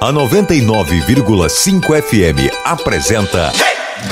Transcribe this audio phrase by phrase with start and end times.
[0.00, 3.50] A 99,5 FM apresenta.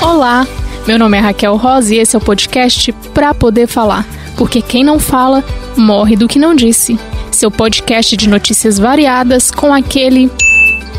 [0.01, 0.45] Olá,
[0.85, 4.05] meu nome é Raquel Rosa e esse é o podcast Pra Poder Falar.
[4.37, 5.41] Porque quem não fala,
[5.77, 6.99] morre do que não disse.
[7.31, 10.29] Seu podcast de notícias variadas com aquele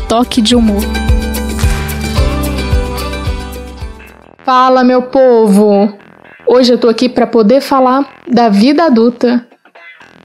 [0.07, 0.81] toque de humor.
[4.43, 5.95] Fala, meu povo!
[6.47, 9.45] Hoje eu tô aqui para poder falar da vida adulta.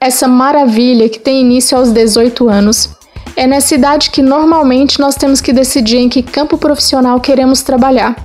[0.01, 3.04] Essa maravilha que tem início aos 18 anos
[3.35, 8.15] é nessa idade que normalmente nós temos que decidir em que campo profissional queremos trabalhar,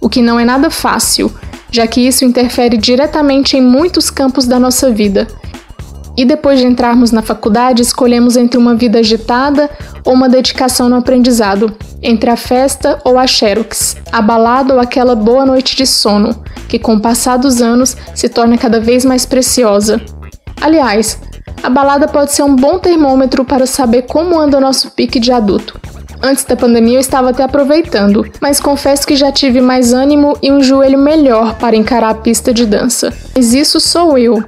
[0.00, 1.32] o que não é nada fácil,
[1.70, 5.26] já que isso interfere diretamente em muitos campos da nossa vida.
[6.16, 9.70] E depois de entrarmos na faculdade, escolhemos entre uma vida agitada
[10.04, 15.14] ou uma dedicação no aprendizado, entre a festa ou a xerox, a balada ou aquela
[15.14, 19.24] boa noite de sono, que com o passar dos anos se torna cada vez mais
[19.24, 20.00] preciosa.
[20.60, 21.18] Aliás,
[21.62, 25.32] a balada pode ser um bom termômetro para saber como anda o nosso pique de
[25.32, 25.80] adulto.
[26.22, 30.52] Antes da pandemia eu estava até aproveitando, mas confesso que já tive mais ânimo e
[30.52, 33.12] um joelho melhor para encarar a pista de dança.
[33.34, 34.44] Mas isso sou eu.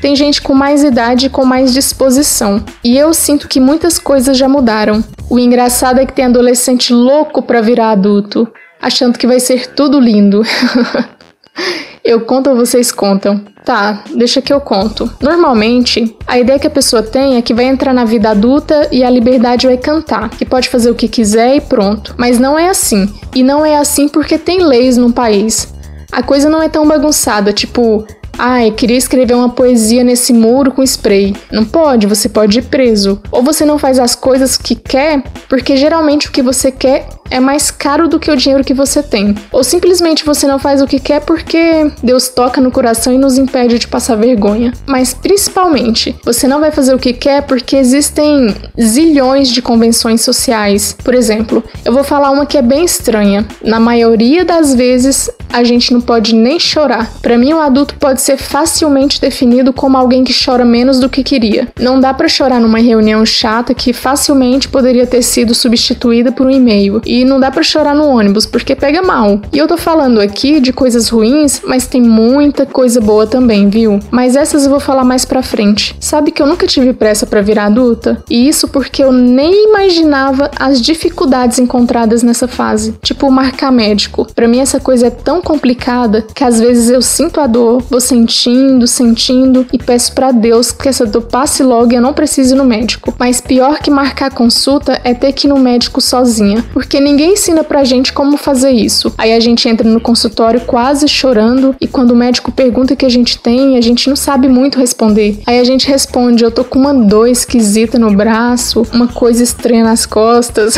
[0.00, 4.36] Tem gente com mais idade e com mais disposição, e eu sinto que muitas coisas
[4.36, 5.02] já mudaram.
[5.28, 8.46] O engraçado é que tem adolescente louco para virar adulto,
[8.80, 10.42] achando que vai ser tudo lindo.
[12.06, 13.40] eu conto ou vocês contam?
[13.64, 15.10] Tá, deixa que eu conto.
[15.20, 19.02] Normalmente, a ideia que a pessoa tem é que vai entrar na vida adulta e
[19.02, 22.14] a liberdade vai cantar, que pode fazer o que quiser e pronto.
[22.16, 23.12] Mas não é assim.
[23.34, 25.74] E não é assim porque tem leis no país.
[26.12, 28.06] A coisa não é tão bagunçada, tipo,
[28.38, 31.34] Ai, queria escrever uma poesia nesse muro com spray.
[31.50, 33.20] Não pode, você pode ir preso.
[33.30, 37.40] Ou você não faz as coisas que quer, porque geralmente o que você quer é
[37.40, 39.34] mais caro do que o dinheiro que você tem.
[39.52, 43.38] Ou simplesmente você não faz o que quer porque Deus toca no coração e nos
[43.38, 44.72] impede de passar vergonha.
[44.86, 50.96] Mas principalmente, você não vai fazer o que quer porque existem zilhões de convenções sociais.
[51.04, 53.46] Por exemplo, eu vou falar uma que é bem estranha.
[53.62, 57.10] Na maioria das vezes, a gente não pode nem chorar.
[57.22, 61.22] Para mim, um adulto pode ser facilmente definido como alguém que chora menos do que
[61.22, 61.68] queria.
[61.80, 66.50] Não dá para chorar numa reunião chata que facilmente poderia ter sido substituída por um
[66.50, 67.00] e-mail.
[67.04, 69.40] E não dá para chorar no ônibus porque pega mal.
[69.52, 74.00] E eu tô falando aqui de coisas ruins, mas tem muita coisa boa também, viu?
[74.10, 75.96] Mas essas eu vou falar mais pra frente.
[76.00, 78.22] Sabe que eu nunca tive pressa para virar adulta?
[78.30, 82.94] E isso porque eu nem imaginava as dificuldades encontradas nessa fase.
[83.02, 84.26] Tipo, marcar médico.
[84.34, 88.00] Para mim essa coisa é tão complicada que às vezes eu sinto a dor, vou
[88.00, 92.54] sentindo, sentindo e peço para Deus que essa dor passe logo e eu não precise
[92.54, 93.14] ir no médico.
[93.18, 97.62] Mas pior que marcar consulta é ter que ir no médico sozinha, porque ninguém ensina
[97.62, 99.14] pra gente como fazer isso.
[99.16, 103.06] Aí a gente entra no consultório quase chorando e quando o médico pergunta o que
[103.06, 105.38] a gente tem, a gente não sabe muito responder.
[105.46, 109.84] Aí a gente responde: "Eu tô com uma dor esquisita no braço, uma coisa estranha
[109.84, 110.74] nas costas".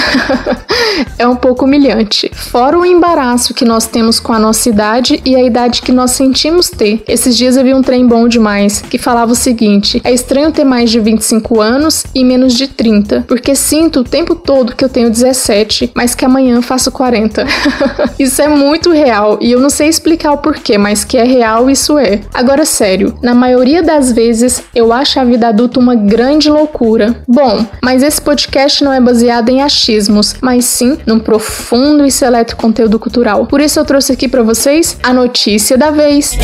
[1.18, 2.30] é um pouco humilhante.
[2.34, 6.10] Fora o embaraço que nós temos com a nossa idade e a idade que nós
[6.10, 7.02] sentimos ter.
[7.08, 10.64] Esses dias eu vi um trem bom demais que falava o seguinte: é estranho ter
[10.64, 14.90] mais de 25 anos e menos de 30, porque sinto o tempo todo que eu
[14.90, 17.46] tenho 17, mas que amanhã faço 40.
[18.18, 21.70] isso é muito real e eu não sei explicar o porquê, mas que é real,
[21.70, 22.20] isso é.
[22.34, 27.22] Agora, sério, na maioria das vezes eu acho a vida adulta uma grande loucura.
[27.26, 32.56] Bom, mas esse podcast não é baseado em achismos, mas sim num profundo e seleto
[32.56, 33.46] conteúdo cultural.
[33.46, 36.36] Por isso eu trouxe aqui para vocês a notícia da vez.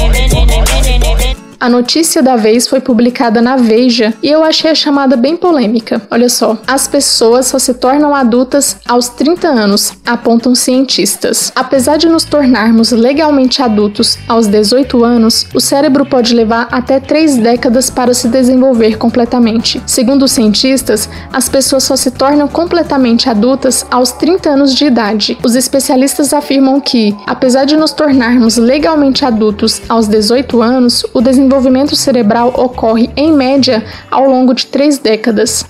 [1.60, 6.02] A notícia da vez foi publicada na Veja e eu achei a chamada bem polêmica.
[6.10, 11.52] Olha só, as pessoas só se tornam adultas aos 30 anos, apontam cientistas.
[11.54, 17.36] Apesar de nos tornarmos legalmente adultos aos 18 anos, o cérebro pode levar até 3
[17.36, 19.82] décadas para se desenvolver completamente.
[19.86, 25.38] Segundo os cientistas, as pessoas só se tornam completamente adultas aos 30 anos de idade.
[25.42, 31.43] Os especialistas afirmam que, apesar de nos tornarmos legalmente adultos aos 18 anos, o desenvolvimento
[31.44, 35.64] desenvolvimento cerebral ocorre, em média, ao longo de três décadas.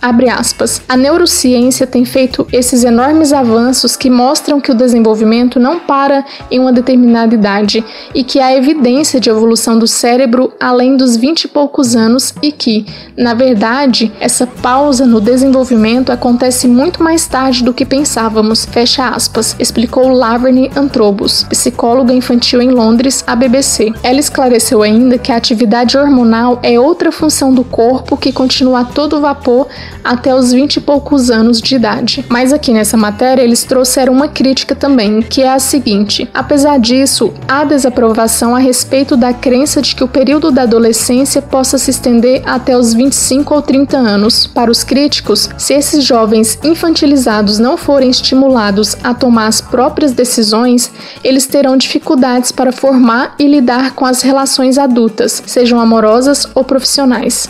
[0.88, 6.60] A neurociência tem feito esses enormes avanços que mostram que o desenvolvimento não para em
[6.60, 7.84] uma determinada idade
[8.14, 12.52] e que há evidência de evolução do cérebro além dos 20 e poucos anos e
[12.52, 19.08] que, na verdade, essa pausa no desenvolvimento acontece muito mais tarde do que pensávamos, fecha
[19.08, 23.92] aspas, explicou Laverne Antrobus, psicóloga infantil em Londres, à BBC.
[24.02, 28.80] Ela esclareceu ainda que a atividade atividade hormonal é outra função do corpo que continua
[28.80, 29.66] a todo vapor
[30.02, 32.24] até os 20 e poucos anos de idade.
[32.28, 37.32] Mas aqui nessa matéria eles trouxeram uma crítica também, que é a seguinte: apesar disso,
[37.48, 42.42] há desaprovação a respeito da crença de que o período da adolescência possa se estender
[42.44, 44.46] até os 25 ou 30 anos.
[44.46, 50.92] Para os críticos, se esses jovens infantilizados não forem estimulados a tomar as próprias decisões,
[51.22, 57.48] eles terão dificuldades para formar e lidar com as relações adultas, sejam amorosas ou profissionais.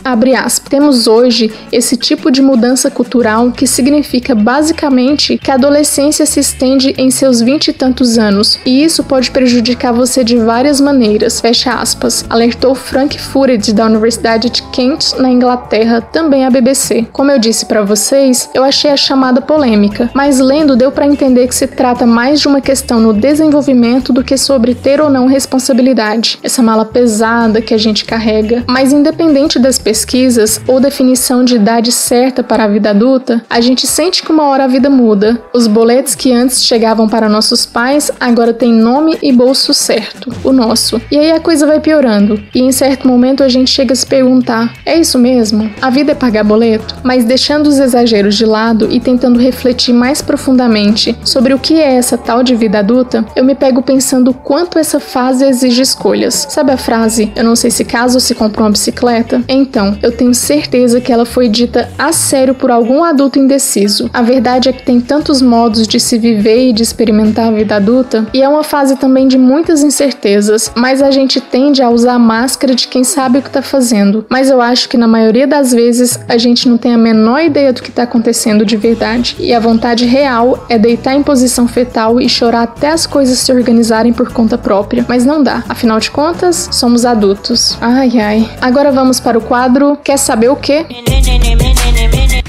[0.69, 6.95] Temos hoje esse tipo de mudança cultural que significa basicamente que a adolescência se estende
[6.99, 11.41] em seus vinte e tantos anos, e isso pode prejudicar você de várias maneiras.
[11.41, 17.07] Fecha aspas, alertou Frank Furet da Universidade de Kent, na Inglaterra, também a BBC.
[17.13, 21.49] Como eu disse para vocês, eu achei a chamada polêmica, mas lendo deu para entender
[21.49, 25.27] que se trata mais de uma questão no desenvolvimento do que sobre ter ou não
[25.27, 28.65] responsabilidade, essa mala pesada que a gente carrega.
[28.67, 33.87] Mas independente das pesquisas ou definição de idade certa para a vida adulta, a gente
[33.87, 35.39] sente que uma hora a vida muda.
[35.53, 40.53] Os boletos que antes chegavam para nossos pais agora têm nome e bolso certo, o
[40.53, 41.01] nosso.
[41.11, 42.43] E aí a coisa vai piorando.
[42.55, 45.71] E em certo momento a gente chega a se perguntar: é isso mesmo?
[45.83, 46.97] A vida é pagar boleto?
[47.03, 51.95] Mas deixando os exageros de lado e tentando refletir mais profundamente sobre o que é
[51.95, 56.47] essa tal de vida adulta, eu me pego pensando o quanto essa fase exige escolhas.
[56.49, 59.43] Sabe a frase: eu não sei se casa ou se comprou uma bicicleta?
[59.49, 64.11] Então, eu tenho certeza que ela foi dita a sério por algum adulto indeciso.
[64.13, 67.77] A verdade é que tem tantos modos de se viver e de experimentar a vida
[67.77, 72.15] adulta, e é uma fase também de muitas incertezas, mas a gente tende a usar
[72.15, 74.27] a máscara de quem sabe o que está fazendo.
[74.29, 77.73] Mas eu acho que na maioria das vezes a gente não tem a menor ideia
[77.73, 82.21] do que está acontecendo de verdade, e a vontade real é deitar em posição fetal
[82.21, 85.05] e chorar até as coisas se organizarem por conta própria.
[85.09, 87.74] Mas não dá, afinal de contas, somos adultos.
[87.81, 88.51] Ai ai.
[88.61, 90.87] Agora vamos para o quadro Quer saber o quê?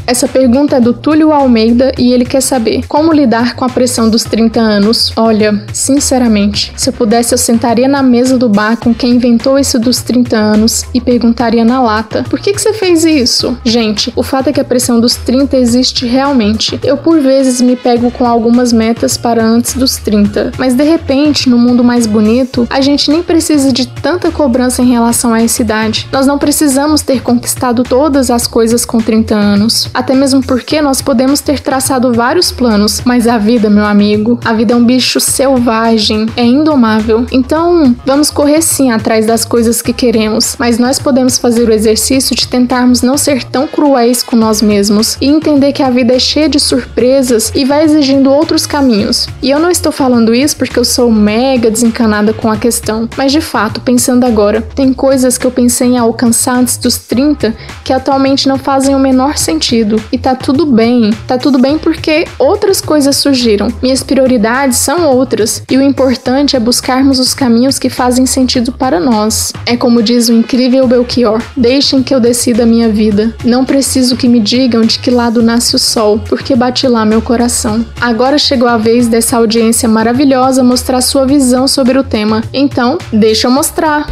[0.07, 4.07] Essa pergunta é do Túlio Almeida e ele quer saber como lidar com a pressão
[4.07, 5.11] dos 30 anos.
[5.15, 9.79] Olha, sinceramente, se eu pudesse, eu sentaria na mesa do bar com quem inventou isso
[9.79, 13.57] dos 30 anos e perguntaria na lata: por que, que você fez isso?
[13.63, 16.79] Gente, o fato é que a pressão dos 30 existe realmente.
[16.83, 21.49] Eu, por vezes, me pego com algumas metas para antes dos 30, mas de repente,
[21.49, 25.63] no mundo mais bonito, a gente nem precisa de tanta cobrança em relação a essa
[25.63, 26.07] idade.
[26.11, 31.01] Nós não precisamos ter conquistado todas as coisas com 30 anos até mesmo porque nós
[31.01, 35.21] podemos ter traçado vários planos, mas a vida, meu amigo, a vida é um bicho
[35.21, 37.25] selvagem, é indomável.
[37.31, 42.35] Então, vamos correr sim atrás das coisas que queremos, mas nós podemos fazer o exercício
[42.35, 46.19] de tentarmos não ser tão cruéis com nós mesmos e entender que a vida é
[46.19, 49.27] cheia de surpresas e vai exigindo outros caminhos.
[49.41, 53.31] E eu não estou falando isso porque eu sou mega desencanada com a questão, mas
[53.31, 57.93] de fato, pensando agora, tem coisas que eu pensei em alcançar antes dos 30 que
[57.93, 61.11] atualmente não fazem o menor sentido e tá tudo bem.
[61.27, 63.67] Tá tudo bem porque outras coisas surgiram.
[63.81, 68.99] Minhas prioridades são outras e o importante é buscarmos os caminhos que fazem sentido para
[68.99, 69.53] nós.
[69.65, 73.35] É como diz o incrível Belchior: Deixem que eu decida a minha vida.
[73.43, 77.21] Não preciso que me digam de que lado nasce o sol, porque bate lá meu
[77.21, 77.85] coração.
[77.99, 82.43] Agora chegou a vez dessa audiência maravilhosa mostrar sua visão sobre o tema.
[82.53, 84.05] Então, deixa eu mostrar.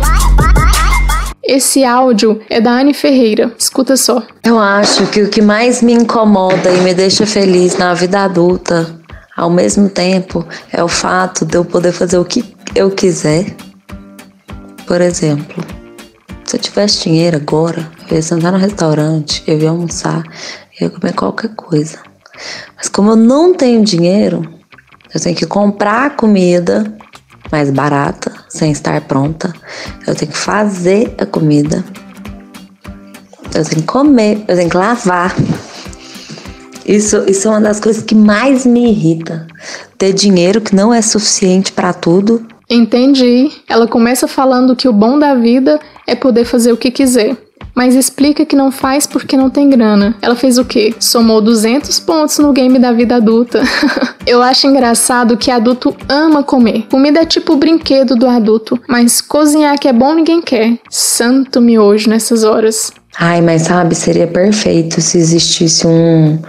[1.46, 3.54] Esse áudio é da Anne Ferreira.
[3.60, 4.24] Escuta só.
[4.46, 8.98] Eu acho que o que mais me incomoda e me deixa feliz na vida adulta,
[9.36, 13.54] ao mesmo tempo, é o fato de eu poder fazer o que eu quiser.
[14.88, 15.62] Por exemplo,
[16.46, 20.24] se eu tivesse dinheiro agora, eu ia sentar no restaurante, eu ia almoçar,
[20.80, 22.00] eu ia comer qualquer coisa.
[22.78, 24.48] Mas como eu não tenho dinheiro,
[25.14, 26.86] eu tenho que comprar comida
[27.52, 29.52] mais barata, sem estar pronta.
[30.06, 31.84] Eu tenho que fazer a comida.
[33.54, 35.36] Eu tenho que comer, eu tenho que lavar.
[36.86, 39.48] Isso, isso é uma das coisas que mais me irrita.
[39.98, 42.46] Ter dinheiro que não é suficiente para tudo.
[42.70, 43.50] Entendi.
[43.68, 47.36] Ela começa falando que o bom da vida é poder fazer o que quiser
[47.76, 50.16] mas explica que não faz porque não tem grana.
[50.22, 50.94] Ela fez o quê?
[51.00, 53.62] Somou 200 pontos no game da vida adulta.
[54.26, 56.86] Eu acho engraçado que adulto ama comer.
[56.90, 60.78] Comida é tipo brinquedo do adulto, mas cozinhar que é bom ninguém quer.
[60.90, 62.92] Santo miojo nessas horas.
[63.20, 66.40] Ai, mas sabe, seria perfeito se existisse um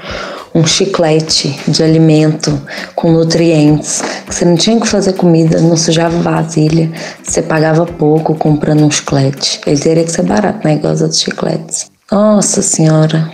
[0.55, 2.61] um chiclete de alimento
[2.95, 6.93] com nutrientes, que você não tinha que fazer comida, não sujava vasilha,
[7.23, 9.61] você pagava pouco comprando um chiclete.
[9.67, 10.75] Ele teria que ser barato, né?
[10.75, 11.91] Igual os outros chicletes.
[12.11, 13.29] Nossa senhora,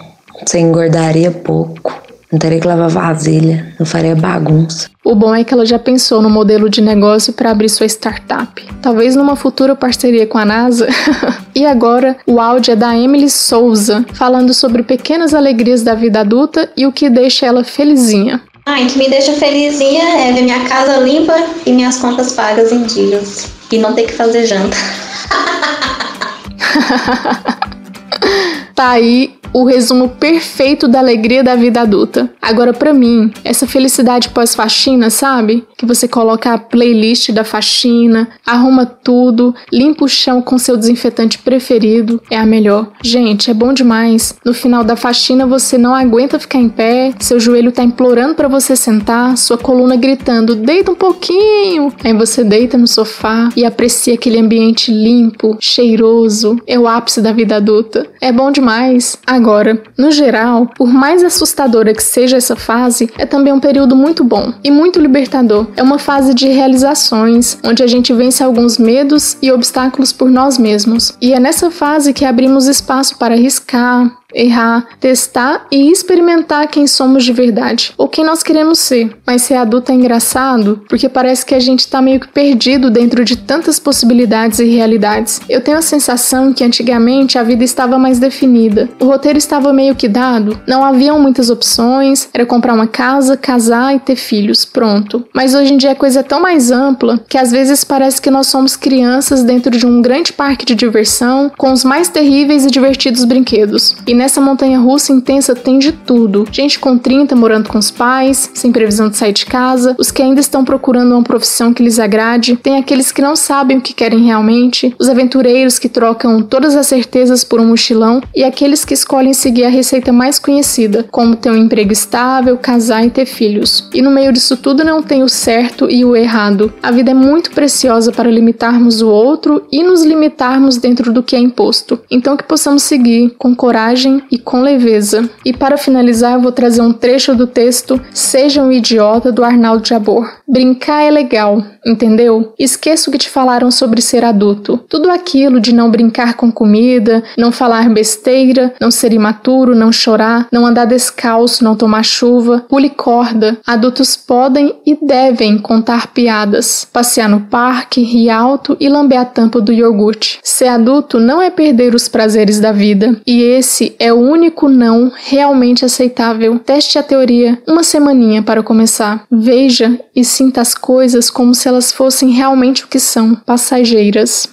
[0.46, 2.09] você engordaria pouco.
[2.30, 4.88] Não teria que lavar vasilha, não faria bagunça.
[5.04, 8.64] O bom é que ela já pensou no modelo de negócio para abrir sua startup.
[8.80, 10.86] Talvez numa futura parceria com a NASA.
[11.56, 16.70] e agora, o áudio é da Emily Souza, falando sobre pequenas alegrias da vida adulta
[16.76, 18.40] e o que deixa ela felizinha.
[18.64, 21.34] O que me deixa felizinha é ver minha casa limpa
[21.66, 23.48] e minhas contas pagas em dias.
[23.72, 24.76] E não ter que fazer janta.
[28.76, 32.30] tá aí o resumo perfeito da alegria da vida adulta.
[32.40, 35.64] Agora, para mim, essa felicidade pós-faxina, sabe?
[35.76, 41.38] Que você coloca a playlist da faxina, arruma tudo, limpa o chão com seu desinfetante
[41.38, 42.88] preferido, é a melhor.
[43.02, 44.34] Gente, é bom demais.
[44.44, 48.48] No final da faxina, você não aguenta ficar em pé, seu joelho tá implorando para
[48.48, 51.92] você sentar, sua coluna gritando: deita um pouquinho.
[52.02, 56.58] Aí você deita no sofá e aprecia aquele ambiente limpo, cheiroso.
[56.66, 58.06] É o ápice da vida adulta.
[58.20, 59.18] É bom demais.
[59.40, 64.22] Agora, no geral, por mais assustadora que seja essa fase, é também um período muito
[64.22, 65.66] bom e muito libertador.
[65.78, 70.58] É uma fase de realizações, onde a gente vence alguns medos e obstáculos por nós
[70.58, 71.16] mesmos.
[71.22, 77.24] E é nessa fase que abrimos espaço para arriscar, errar, testar e experimentar quem somos
[77.24, 79.16] de verdade ou quem nós queremos ser.
[79.26, 83.24] Mas ser adulto é engraçado porque parece que a gente tá meio que perdido dentro
[83.24, 85.40] de tantas possibilidades e realidades.
[85.48, 89.94] Eu tenho a sensação que antigamente a vida estava mais definida, o roteiro estava meio
[89.94, 95.24] que dado, não haviam muitas opções, era comprar uma casa, casar e ter filhos, pronto.
[95.34, 98.30] Mas hoje em dia a coisa é tão mais ampla que às vezes parece que
[98.30, 102.70] nós somos crianças dentro de um grande parque de diversão com os mais terríveis e
[102.70, 103.94] divertidos brinquedos.
[104.06, 106.46] E nessa montanha russa intensa tem de tudo.
[106.52, 110.20] Gente com 30 morando com os pais, sem previsão de sair de casa, os que
[110.20, 113.94] ainda estão procurando uma profissão que lhes agrade, tem aqueles que não sabem o que
[113.94, 118.92] querem realmente, os aventureiros que trocam todas as certezas por um mochilão e aqueles que
[118.92, 123.88] escolhem seguir a receita mais conhecida, como ter um emprego estável, casar e ter filhos.
[123.94, 126.70] E no meio disso tudo não tem o certo e o errado.
[126.82, 131.34] A vida é muito preciosa para limitarmos o outro e nos limitarmos dentro do que
[131.34, 131.98] é imposto.
[132.10, 135.28] Então que possamos seguir com coragem coragem e com leveza.
[135.44, 139.86] E para finalizar, eu vou trazer um trecho do texto Seja um Idiota do Arnaldo
[139.86, 140.30] Jabor.
[140.48, 142.52] Brincar é legal, entendeu?
[142.58, 144.78] Esqueça o que te falaram sobre ser adulto.
[144.88, 150.48] Tudo aquilo de não brincar com comida, não falar besteira, não ser imaturo, não chorar,
[150.50, 153.58] não andar descalço, não tomar chuva, pule corda.
[153.66, 159.60] Adultos podem e devem contar piadas, passear no parque, rir alto e lamber a tampa
[159.60, 160.40] do iogurte.
[160.42, 165.12] Ser adulto não é perder os prazeres da vida, e esse é o único não
[165.14, 166.58] realmente aceitável.
[166.58, 169.24] Teste a teoria uma semaninha para começar.
[169.30, 174.48] Veja e sinta as coisas como se elas fossem realmente o que são, passageiras.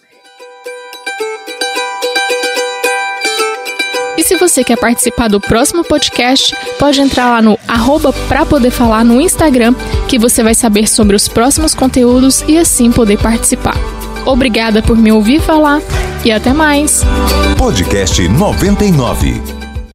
[4.17, 8.71] E se você quer participar do próximo podcast, pode entrar lá no arroba pra poder
[8.71, 9.73] falar no Instagram,
[10.09, 13.77] que você vai saber sobre os próximos conteúdos e assim poder participar.
[14.27, 15.81] Obrigada por me ouvir falar
[16.25, 17.01] e até mais.
[17.57, 19.56] Podcast 99.